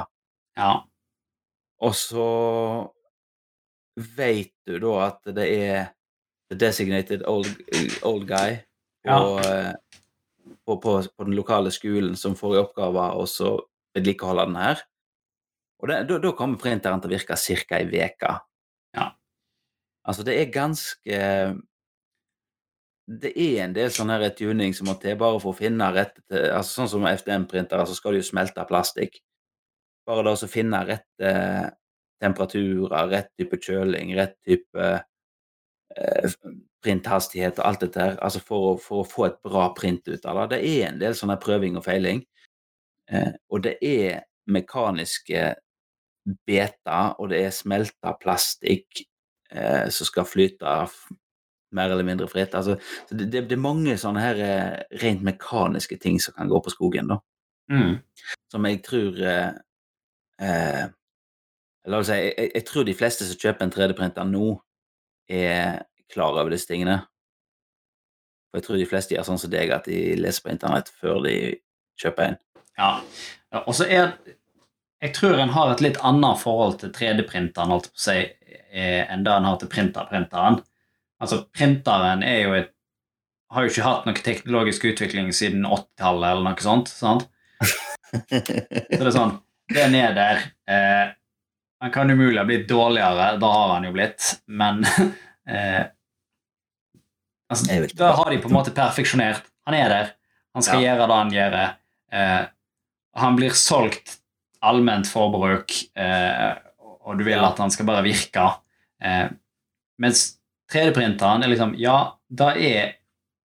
[0.60, 0.72] ja,
[1.80, 2.26] Og så
[3.96, 5.88] vet du da at det er
[6.50, 7.48] the designated old,
[8.04, 8.58] old guy
[9.06, 9.72] på, eh,
[10.66, 13.26] på, på, på den lokale skolen som får i oppgave å
[13.96, 14.84] vedlikeholde den her.
[15.80, 17.80] Og da, kommer printeren til å virke ca.
[17.80, 18.36] ei uke.
[18.96, 19.10] Ja.
[20.04, 21.18] Altså, det er ganske
[23.10, 26.22] Det er en del sånn her tuning som må til, bare for å finne rette
[26.30, 29.18] til altså Sånn som FDM-printere, så skal de jo smelte plastikk.
[30.06, 31.32] Bare da å finne rette
[32.20, 34.90] temperaturer, rett type kjøling, rett type
[35.96, 36.36] eh,
[36.84, 40.44] printhastighet og alt dette her, altså for for å få et bra print ut av
[40.44, 40.58] det.
[40.58, 42.22] Det er en del sånn prøving og feiling,
[43.10, 45.48] eh, og det er mekaniske
[46.46, 49.02] beter, og det er smelta plastikk
[49.52, 50.74] eh, som skal flyte
[51.72, 52.54] mer eller mindre fritt.
[52.58, 52.76] Altså,
[53.08, 56.60] så det, det, det er mange sånne her eh, rent mekaniske ting som kan gå
[56.64, 57.20] på skogen, da
[57.70, 57.92] mm,
[58.50, 59.52] som jeg tror eh,
[60.42, 60.88] eh,
[61.88, 64.50] La oss si, jeg- jeg tror de fleste som kjøper en 3D-printer nå,
[65.32, 65.78] er
[66.12, 66.98] klar over disse tingene.
[68.50, 71.22] For jeg tror de fleste gjør sånn som deg, at de leser på internett før
[71.24, 71.36] de
[72.02, 72.36] kjøper en.
[72.76, 72.90] ja.
[73.54, 73.62] ja.
[73.64, 74.12] Og så er
[75.00, 78.18] Jeg tror en har et litt annet forhold til 3D-printeren holdt på å si,
[78.70, 80.60] eh, enn det en har til printerprinteren.
[81.20, 82.74] Altså, printeren er jo et
[83.50, 86.90] har jo ikke hatt noe teknologisk utvikling siden 80-tallet eller noe sånt.
[86.92, 87.26] sant?
[88.10, 89.34] Så det er sånn,
[89.74, 90.44] den er der.
[90.70, 91.08] Eh,
[91.80, 94.84] han kan umulig ha blitt dårligere, da har han jo blitt, men
[95.50, 95.82] eh,
[97.50, 97.80] altså.
[97.98, 99.48] Da har de på en måte perfeksjonert.
[99.66, 100.14] Han er der.
[100.54, 101.58] Han skal gjøre det han gjør.
[102.14, 102.40] Eh,
[103.20, 104.19] han blir solgt
[104.62, 106.54] allment forbruk, eh,
[107.06, 108.46] og du vil at den skal bare virke.
[109.02, 109.28] Eh,
[110.00, 110.36] mens
[110.70, 112.92] 3D-printeren er liksom Ja, det er,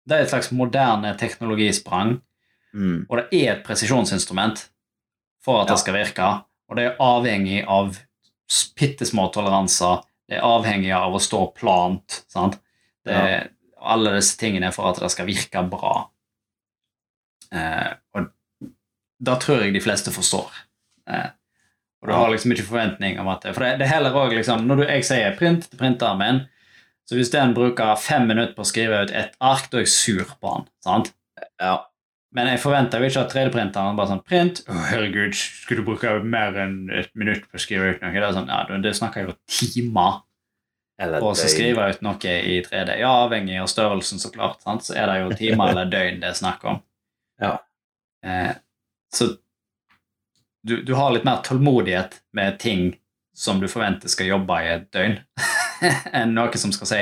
[0.06, 2.20] det er et slags moderne teknologisprang.
[2.76, 3.06] Mm.
[3.10, 4.68] Og det er et presisjonsinstrument
[5.42, 5.74] for at Ja.
[5.74, 6.44] det skal virke.
[6.70, 7.98] Og det er avhengig av
[8.76, 10.04] bitte små toleranser.
[10.28, 12.24] Det er avhengig av å stå plant.
[12.28, 12.60] Sant?
[13.06, 13.50] Det er
[13.80, 16.10] alle disse tingene for at det skal virke bra.
[17.54, 18.32] Eh, og
[19.22, 20.50] da tror jeg de fleste forstår.
[21.10, 21.30] Eh,
[22.02, 24.34] og du har liksom ikke forventning om at det For det, det er heller òg
[24.36, 26.40] liksom Når du, jeg sier print til printeren min,
[27.06, 29.94] så hvis den bruker fem minutter på å skrive ut et ark, da er jeg
[29.94, 30.66] sur på den.
[30.86, 31.12] sant?
[31.62, 31.76] Ja.
[32.36, 36.16] Men jeg forventer jo ikke at 3D-printeren bare sånn print Å, herregud, skulle du bruke
[36.26, 38.12] mer enn et minutt på å skrive ut noe?
[38.12, 40.20] Det er sånn, ja, det snakker jo timer
[41.00, 42.98] Eller på å skrive ut noe i 3D.
[43.00, 44.62] Ja, avhengig av størrelsen, så klart.
[44.66, 44.84] Sant?
[44.88, 46.82] Så er det jo timer eller døgn det er snakk om.
[47.42, 47.58] Ja.
[48.26, 48.54] Eh,
[49.14, 49.30] så
[50.66, 52.88] du, du har litt mer tålmodighet med ting
[53.36, 55.18] som du forventer skal jobbe i et døgn,
[56.18, 57.02] enn noe som skal si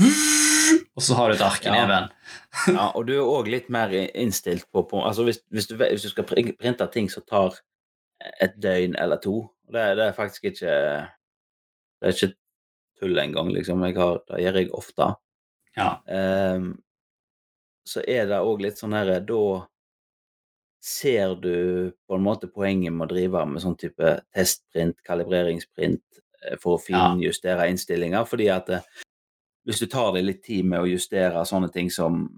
[0.94, 1.74] og så har du et ark i Ja.
[1.80, 2.08] neven.
[2.76, 6.04] ja, og du er òg litt mer innstilt på, på altså hvis, hvis, du, hvis
[6.06, 7.56] du skal printe ting som tar
[8.42, 10.72] et døgn eller to Det, det er faktisk ikke
[12.00, 12.34] Det er ikke
[13.00, 13.82] tull engang, liksom.
[13.96, 15.06] Har, det gjør jeg ofte.
[15.78, 15.90] Ja.
[16.06, 16.74] Um,
[17.88, 19.38] så er det òg litt sånn her Da
[20.80, 26.02] ser du på en måte poenget med å drive med sånn type testprint, kalibreringsprint,
[26.46, 27.10] eh, for å Ja.
[27.12, 28.24] finjustere innstillinger.
[28.26, 28.80] Fordi at eh,
[29.66, 32.28] hvis du tar deg litt tid med å justere sånne ting som,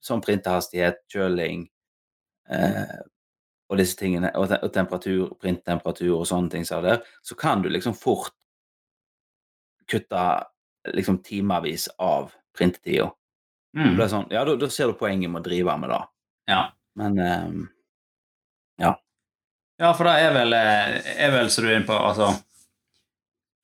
[0.00, 1.68] som printehastighet, kjøling
[2.50, 2.98] eh,
[3.70, 7.94] og disse tingene, og, temperatur, printtemperatur og sånne ting, så, der, så kan du liksom
[7.94, 8.32] fort
[9.88, 10.44] kutte
[10.92, 13.10] liksom timevis av printetida.
[13.76, 13.96] Mm.
[14.08, 16.00] sånn, ja, da, da ser du poenget med å drive med det.
[16.52, 16.62] Ja.
[16.98, 17.62] Men um,
[19.82, 22.28] Ja, for det er vel, eh, er vel så du er inne på altså,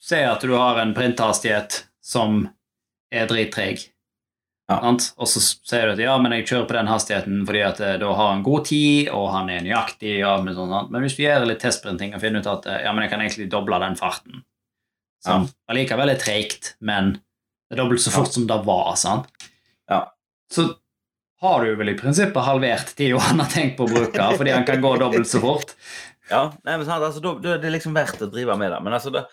[0.03, 2.41] Se at du har en printhastighet som
[3.13, 3.83] er drittreg.
[4.69, 4.79] Ja.
[4.91, 7.97] Og så sier du at ja, men jeg kjører på den hastigheten fordi at eh,
[8.01, 10.17] da har han god tid, og han er nøyaktig.
[10.21, 12.95] Ja, men, sånn, men hvis du gjør litt testprinting og finner ut at eh, ja,
[12.97, 14.43] men jeg kan egentlig doble den farten
[15.25, 17.15] Som allikevel er treigt, men
[17.69, 18.95] det er dobbelt så fort som det var.
[18.99, 19.31] sant?
[19.91, 20.03] Ja.
[20.51, 20.71] Så
[21.41, 24.65] har du vel i prinsippet halvert tida han har tenkt på å bruke, fordi han
[24.67, 25.75] kan gå dobbelt så fort.
[26.31, 28.81] ja, nei, men sant, altså, da, da er liksom verdt å drive med det.
[28.85, 29.27] Men altså, det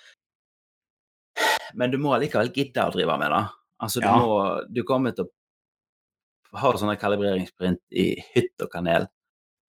[1.76, 3.41] Men du må allikevel gidde å drive med det.
[3.84, 4.15] Altså, du Ja.
[4.15, 9.08] må Du kommer til å ha sånne kalibreringsprint i hytt og kanel.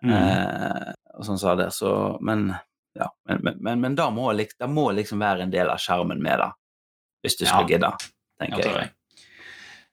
[0.04, 0.12] Mm.
[0.12, 2.52] Eh, og sånn sa det, så Men
[2.94, 6.22] ja, men, men, men, men det må, det må liksom være en del av skjermen
[6.22, 6.50] med det.
[7.24, 7.72] Hvis du skal Ja.
[7.74, 7.90] gidde,
[8.40, 8.72] tenker jeg.
[8.86, 9.26] jeg.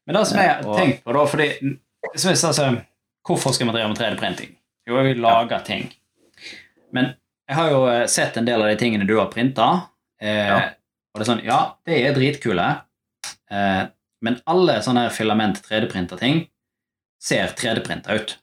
[0.06, 1.80] Men det som jeg har Eh, tenkt på, da fordi
[2.14, 2.86] jeg sa, altså,
[3.26, 4.56] Hvorfor skal vi drive med 3D-printing?
[4.88, 5.86] Jo, jeg vil lage ting.
[6.92, 7.14] Men
[7.48, 9.70] jeg har jo eh, sett en del av de tingene du har printa.
[10.22, 10.58] Eh, Ja.
[11.14, 12.64] Og det er sånn, ja, det er dritkule,
[13.52, 13.84] eh,
[14.26, 16.48] men alle sånne filament 3D-printa ting
[17.22, 18.38] ser 3D-printa ut.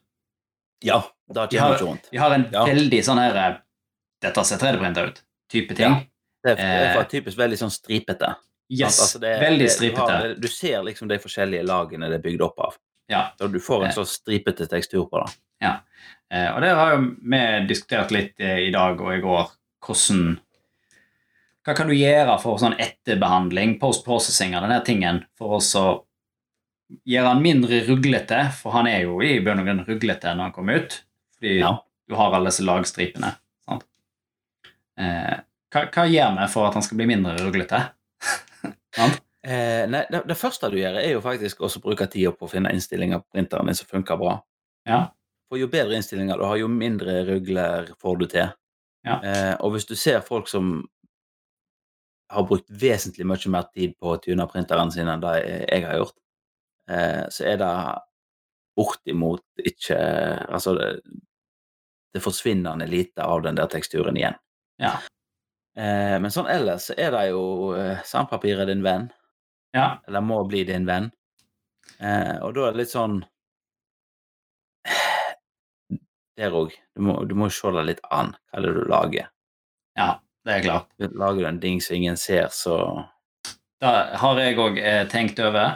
[0.81, 1.99] Ja, det De har- ikke.
[2.11, 2.65] De har en Ja.
[2.65, 3.57] veldig sånn her eh,
[4.21, 5.21] Dette ser 3D-printa ut.
[5.49, 5.91] Type ting.
[5.91, 6.01] Ja.
[6.43, 8.35] Det er, Eh, typisk veldig sånn stripete.
[8.69, 8.99] Yes.
[9.01, 10.07] Altså, det veldig stripete.
[10.07, 12.77] du har- Du ser liksom de forskjellige lagene det er bygd opp av.
[13.09, 13.31] Ja.
[13.37, 13.95] Så du får en Eh.
[13.95, 15.31] sånn stripete tekstur på det.
[16.31, 19.49] Eh, og det har jo vi diskutert litt eh, i dag og i går.
[19.83, 20.39] Hvordan
[21.65, 26.05] Hva kan du gjøre for sånn etterbehandling, post-processing av denne tingen, for å
[27.05, 28.51] gjøre han mindre ruglete?
[28.53, 31.01] For han er jo i bunn og grunn ruglete når han kommer ut,
[31.37, 31.77] fordi Ja.
[32.09, 33.35] du har alle disse lagstripene.
[33.67, 33.83] Sant?
[34.97, 35.37] Eh,
[35.71, 37.91] hva, hva gjør vi for at han skal bli mindre ruglete?
[38.95, 39.21] Sant?
[39.41, 42.45] Eh, nei, det, det første du gjør, er jo faktisk også å bruke tida på
[42.45, 44.35] å finne innstillinger på printeren din som funker bra.
[44.89, 45.03] Ja.
[45.49, 48.51] For jo bedre innstillinger du har, jo mindre rugler får du til.
[49.07, 49.17] Ja.
[49.25, 50.83] Eh, og hvis du ser folk som
[52.31, 55.99] har brukt vesentlig mye mer tid på å tune printeren sin enn det jeg har
[55.99, 56.17] gjort,
[56.89, 57.73] eh, så er det
[58.77, 59.97] bortimot ikke
[60.47, 61.01] Altså, det,
[62.13, 64.37] det forsvinnende lite av den der teksturen igjen.
[64.81, 64.95] Ja.
[65.75, 67.43] Eh, men sånn ellers så er det jo
[67.77, 69.09] eh, Sandpapir er din venn,
[69.73, 69.87] ja.
[70.07, 71.11] eller må bli din venn.
[71.99, 73.21] Eh, og da er det litt sånn
[76.39, 76.71] Der òg.
[76.95, 78.31] Du, må- du må se deg litt an.
[78.49, 79.27] Hva er det du lager?
[79.99, 80.07] Ja,
[80.47, 80.87] det er klart.
[81.11, 82.77] Lager du en ding som ingen ser, så
[83.81, 83.89] Det
[84.21, 85.75] har jeg òg eh, tenkt over.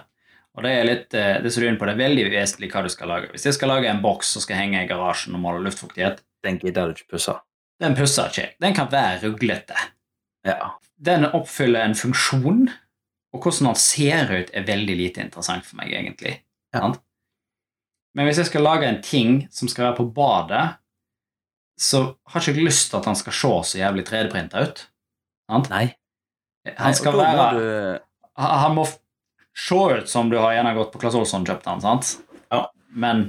[0.56, 2.70] Og det er litt, eh, det som du er inne på, det er veldig vesentlig
[2.72, 3.30] hva du skal lage.
[3.34, 6.60] Hvis jeg skal lage en boks som skal henge i garasjen og måle luftfuktighet, den
[6.62, 7.34] gidder du ikke pusse.
[7.82, 8.56] den pusser ikke jeg.
[8.62, 9.76] Den kan være ruglete.
[10.48, 10.72] Ja.
[11.02, 12.70] Den oppfyller en funksjon,
[13.36, 16.38] og hvordan han ser ut, er veldig lite interessant for meg, egentlig.
[16.76, 16.93] Ja.
[18.15, 20.65] Men hvis jeg skal lage en ting som skal være på badet,
[21.76, 24.86] så har jeg ikke lyst til at han skal se så jævlig 3D-printa ut.
[25.52, 25.71] Sant?
[25.74, 25.89] Nei.
[26.80, 27.65] Han skal Nei, være du
[28.41, 28.86] Han han må
[29.56, 32.15] se ut som du har gjerne gått på Claes Olsson og kjøpt han, sant?
[32.52, 32.63] Ja.
[32.89, 33.28] Men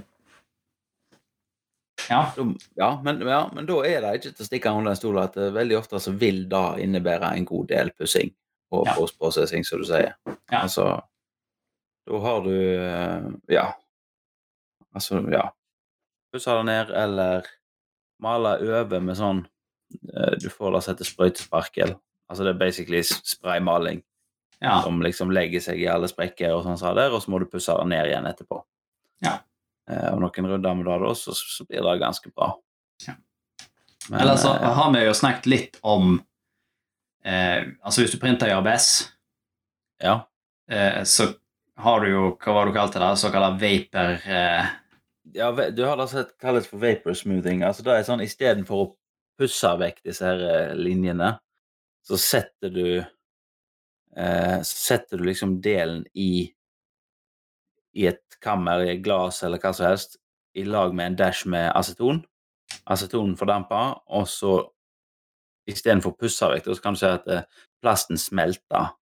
[2.08, 2.22] Ja.
[2.78, 5.36] ja men, ja, men da er det ikke til å stikke under en stol at
[5.36, 8.30] eh, veldig ofte så vil det innebære en god del pussing
[8.72, 8.94] og Ja.
[8.98, 10.14] postprosessing, som du sier.
[10.50, 10.62] Ja.
[10.62, 11.02] Altså
[12.06, 13.72] Da har du eh, Ja.
[14.94, 15.50] Altså, ja.
[16.32, 17.46] Pusse det ned, eller
[18.20, 19.46] male over med sånn
[20.14, 21.96] eh, Du får det som heter sprøytesparkel.
[22.30, 24.02] Altså det er basically spraymaling
[24.60, 24.82] ja.
[24.82, 27.46] som liksom legger seg i alle sprekker, og sånn sa der, og så må du
[27.50, 28.62] pusse det ned igjen etterpå.
[29.24, 29.38] Ja.
[29.90, 32.54] Eh, og noen runder med det, da, så, så blir det ganske bra.
[33.06, 33.14] Ja.
[34.08, 36.16] Men, Eller så har vi jo snakket litt om
[37.26, 38.88] eh, Altså hvis du printer i ABS,
[40.02, 40.20] ja.
[40.70, 41.32] eh, så
[41.76, 43.12] har du jo Hva var det du kalte det?
[43.20, 44.74] Såkalt vapor eh,
[45.34, 47.64] ja, du har det som kalles for vapor smoothing.
[47.66, 48.90] Altså det er sånn istedenfor å
[49.40, 51.34] pusse vekk disse her eh, linjene,
[52.06, 56.52] så setter du eh, Så setter du liksom delen i
[57.96, 60.18] i et kammer, i et glass eller hva som helst,
[60.52, 62.18] i lag med en dash med aceton.
[62.92, 64.58] Aceton fordamper, og så
[65.66, 67.44] istedenfor å pusse vekk, så kan du si at eh,
[67.82, 68.92] plasten smelter.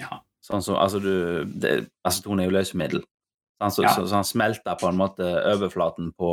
[0.00, 0.20] Ja.
[0.44, 3.02] Sånn som, altså du, det, Aceton er jo løsemiddel.
[3.60, 3.94] Sånn, så, Ja.
[3.94, 6.32] så, så han smelter på en måte overflaten på,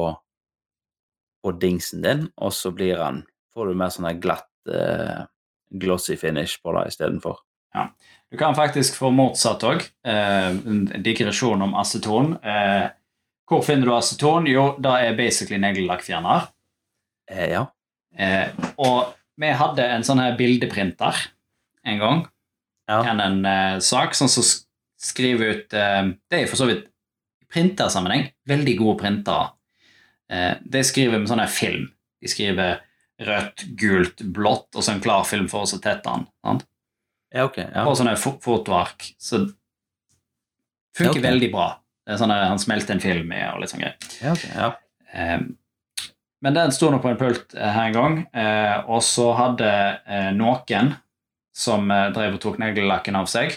[1.43, 3.25] på dingsen din, og så blir han
[3.57, 5.25] får du mer sånn glatt, eh,
[5.81, 7.41] glossy finish på det istedenfor.
[8.31, 9.83] Du kan faktisk få motsatt òg.
[10.03, 12.33] Eh, en digresjon om aceton.
[12.43, 12.89] Eh,
[13.47, 14.47] hvor finner du aceton?
[14.49, 16.49] Jo, det er basically neglelakkfjerner.
[17.31, 17.65] Eh, ja.
[18.17, 21.19] Eh, og vi hadde en sånn her bildeprinter
[21.87, 22.23] en gang.
[22.89, 23.01] Ja.
[23.11, 24.63] En uh, sak sånn som så
[25.09, 26.85] skriver ut uh, Det er for så vidt
[27.43, 29.51] i printersammenheng, veldig gode printere.
[30.31, 31.89] Uh, de skriver med sånn film.
[32.23, 32.79] De skriver
[33.27, 36.25] rødt, gult, blått, og så en klar film for oss å tette den.
[36.45, 36.65] Sant?
[37.33, 37.57] Ja, ok.
[37.61, 37.85] Ja.
[37.89, 39.11] Og sånne fo- fotoark.
[39.19, 39.43] Så
[40.97, 41.25] funker Ja, okay.
[41.25, 41.67] veldig bra.
[42.07, 43.97] Det er sånn Han smelter en film i og litt sånn greier.
[44.23, 44.69] Ja, ok, ja.
[45.13, 45.41] Eh,
[46.45, 49.69] Men den sto nå på en pult eh, her en gang, eh, og så hadde
[50.05, 50.93] eh, noen
[51.57, 53.55] som drev og tok neglelakken av seg,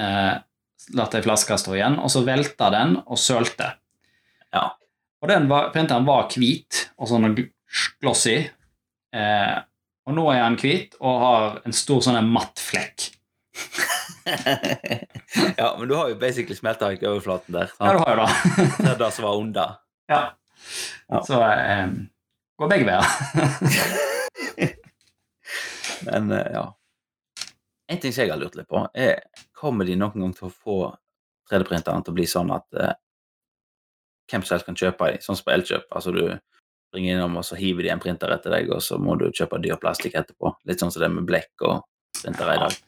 [0.00, 0.34] eh,
[0.96, 3.74] latt ei flaske stå igjen, og så velta den og sølte.
[4.54, 4.70] Ja.
[5.22, 7.36] Og den var, printeren var hvit og sånn
[8.00, 8.38] glossy,
[9.12, 9.56] eh,
[10.02, 13.12] og nå er han hvit og har en stor sånn matt flekk.
[15.60, 17.72] ja, men du har jo basically smelta overflaten der.
[17.76, 18.30] Ja, du har jo det.
[18.78, 19.76] Det er det som var under.
[20.10, 20.22] ja.
[21.08, 21.22] Ja.
[21.26, 21.88] Så eh,
[22.58, 23.06] går begge veier.
[26.06, 26.64] Men eh, ja.
[27.92, 29.20] En ting som jeg har lurt litt på, er
[29.58, 30.76] kommer de noen gang til å få
[31.50, 32.94] 3D-printeren til å bli sånn at eh,
[34.30, 35.90] hvem som helst kan kjøpe dem, sånn som på Elkjøp.
[35.92, 36.22] Altså du
[36.92, 39.60] ringer innom, og så hiver de en printer etter deg, og så må du kjøpe
[39.64, 40.54] dyr plastikk etterpå.
[40.68, 41.84] Litt sånn som det med blekk og
[42.22, 42.80] printere i dag.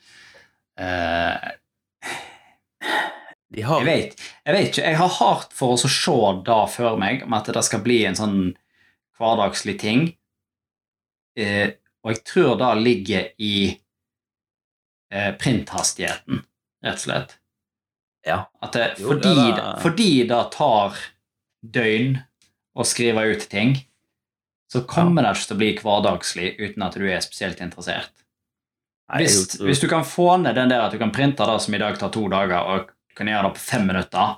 [0.84, 1.63] Eh, De
[3.62, 4.82] har Jeg vet, jeg vet ikke.
[4.88, 8.14] Jeg har hardt for å se det før meg, om at det skal bli en
[8.18, 8.56] sånn
[9.18, 10.16] hverdagslig ting.
[11.38, 11.70] Eh,
[12.04, 13.78] og jeg tror det ligger i
[15.12, 16.42] eh, printhastigheten,
[16.84, 17.36] rett og slett.
[18.26, 18.44] Ja.
[18.62, 20.96] At det, Jo, fordi, det er- fordi det tar
[21.64, 22.22] døgn
[22.76, 23.76] å skrive ut ting,
[24.72, 28.10] så kommer det ikke til å bli hverdagslig uten at du er spesielt interessert.
[29.12, 31.74] Nei, Hvis, hvis du kan få ned den der at du kan printe det som
[31.74, 34.36] i dag tar to dager, og du kan gjøre det på fem minutter,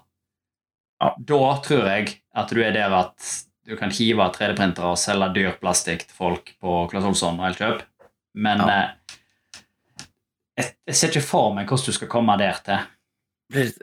[1.00, 1.14] Ja.
[1.18, 3.32] da tror jeg at du er der at
[3.66, 7.82] du kan hive 3D-printere og selge dyr plastikk til folk på Claes Olsson og Elkjøp.
[8.36, 8.76] Men Ja.
[8.76, 9.16] eh,
[10.58, 12.84] jeg, jeg ser ikke for meg hvordan du skal komme der til.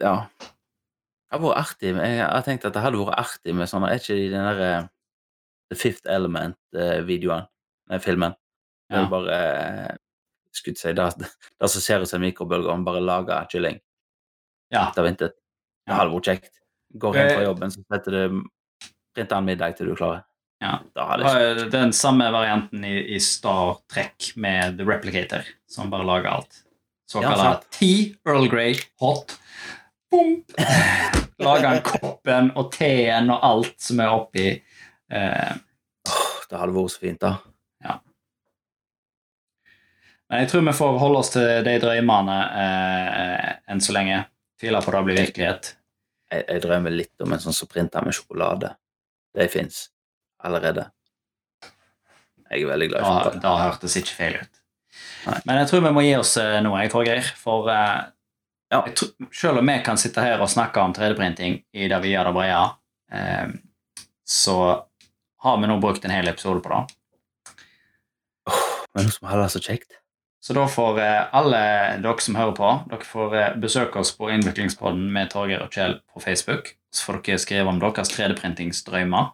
[0.02, 0.16] Ja.
[0.30, 1.92] Det hadde vært artig.
[1.98, 4.90] Jeg har tenkt at det hadde vært artig med sånne Er ikke de den derre
[5.72, 7.48] The Fifth Element-videoen?
[7.90, 8.36] Nei, filmen.
[8.94, 9.06] Ja.
[9.10, 9.38] bare
[9.90, 9.96] eh,
[10.54, 13.80] Skulle si det, det som ser ut som en mikrobølge, om bare lager kylling
[14.74, 14.88] Ja.
[14.90, 15.32] Etter vinter.
[15.34, 16.00] Det Ja.
[16.02, 16.52] hadde vært kjekt.
[16.98, 17.48] Går hjem fra Eh.
[17.48, 18.44] jobben, så setter du
[19.16, 20.24] printer en middag til du er klar.
[20.64, 20.80] Ja.
[20.96, 26.62] Det den samme varianten i, i Star Trek med The Replicator, som bare lager alt.
[27.12, 29.36] Såkalt ja, tea, Earl Grey, hot.
[30.12, 30.46] Bump!
[31.44, 34.62] Lager han koppen og teen og alt som er oppi.
[35.12, 35.54] Eh,
[36.50, 37.38] Det hadde vært så fint, da.
[40.30, 44.24] men jeg tror vi får holde oss til de drømmene eh, enn så lenge.
[44.62, 45.72] Tviler på det blir virkelighet.
[46.32, 48.74] Jeg, jeg drømmer litt om en sånn som printer med sjokolade.
[49.34, 49.88] Det fins
[50.44, 50.88] allerede.
[52.50, 53.42] Jeg er veldig glad i Da, sjokolade.
[53.46, 54.60] da hørtes ikke feil ut.
[55.26, 55.40] Nei.
[55.50, 57.30] Men jeg tror vi må gi oss noe, nå, jeg, Torgeir.
[57.40, 58.04] For uh,
[58.74, 58.82] Ja.
[58.98, 62.30] tror, selv om vi kan sitte her og snakke om 3D-printing i det vi gjør
[62.30, 62.64] det brede,
[63.14, 63.54] uh,
[64.26, 64.58] så
[65.44, 66.84] har vi nå brukt en hel episode på det.
[68.94, 69.98] Men noe som heller er så kjekt.
[70.44, 71.60] Så da får eh, alle
[72.04, 75.96] dere som hører på, dere får eh, besøke oss på Innviklingspodden med Torgeir og Kjell
[76.12, 76.74] på Facebook.
[76.92, 79.32] Så får dere skrive om deres 3D-printingsdrømmer.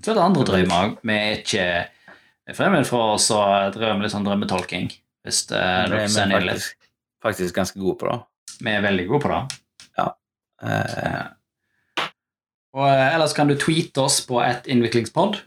[0.00, 0.96] Så er det andre drømmer.
[1.04, 3.42] Vi er ikke fremmed for oss å
[3.76, 4.88] drømme litt sånn drømmetolking.
[5.26, 6.72] Hvis det, dere er sender inn litt.
[7.20, 8.18] faktisk, ganske gode på det.
[8.64, 9.62] Vi er veldig gode på det.
[10.00, 10.08] Ja.
[10.64, 11.24] Eh,
[12.78, 15.42] Og eh, ellers kan du tweete oss på et innviklingspod.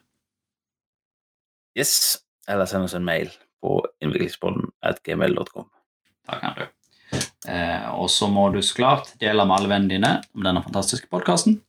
[1.74, 2.20] yes.
[2.48, 3.32] Eller send oss en mail
[3.62, 5.28] på innviklingspodden Takk, Andrew.
[6.28, 6.68] Da kan du.
[7.48, 11.10] Eh, og så må du så klart dele med alle vennene dine om denne fantastiske
[11.12, 11.60] podkasten.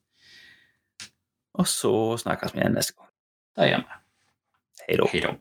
[1.53, 3.09] Og så snakkes vi igjen neste gang.
[3.57, 4.03] Det gjør vi.
[4.87, 5.35] Hei da.